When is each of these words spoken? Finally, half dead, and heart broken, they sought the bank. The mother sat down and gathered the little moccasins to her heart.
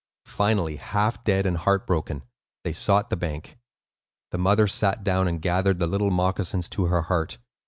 Finally, 0.25 0.77
half 0.77 1.23
dead, 1.23 1.45
and 1.45 1.57
heart 1.57 1.85
broken, 1.85 2.23
they 2.63 2.73
sought 2.73 3.11
the 3.11 3.15
bank. 3.15 3.59
The 4.31 4.39
mother 4.39 4.65
sat 4.67 5.03
down 5.03 5.27
and 5.27 5.39
gathered 5.39 5.77
the 5.77 5.85
little 5.85 6.09
moccasins 6.09 6.67
to 6.69 6.85
her 6.87 7.03
heart. 7.03 7.37